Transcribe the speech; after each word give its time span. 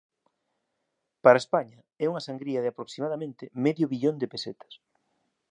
Para 1.23 1.41
España 1.43 1.79
é 2.03 2.05
unha 2.11 2.25
sangría 2.27 2.59
de 2.63 2.69
aproximadamente 2.71 3.45
medio 3.65 3.89
billón 3.91 4.15
de 4.21 4.29
pesetas. 4.33 4.73